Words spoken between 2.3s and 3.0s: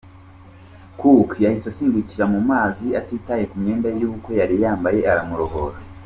mu mazi